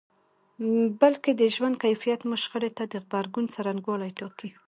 [1.01, 4.49] بلکې د ژوند کيفیت مو شخړې ته د غبرګون څرنګوالی ټاکي.